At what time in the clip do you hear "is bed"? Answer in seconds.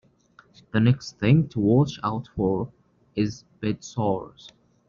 3.15-3.83